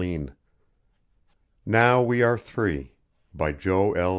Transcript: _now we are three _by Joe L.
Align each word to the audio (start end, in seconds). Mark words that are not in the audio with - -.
_now 1.63 2.01
we 2.01 2.23
are 2.23 2.35
three 2.35 2.91
_by 3.37 3.55
Joe 3.55 3.93
L. 3.93 4.09